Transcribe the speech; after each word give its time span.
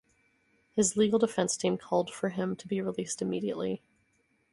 His 0.73 0.97
legal 0.97 1.19
defence 1.19 1.55
team 1.55 1.77
called 1.77 2.09
for 2.11 2.29
him 2.29 2.55
to 2.55 2.67
be 2.67 2.81
released 2.81 3.21
immediately. 3.21 3.83